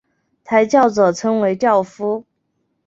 [0.43, 2.25] 抬轿者称为轿夫。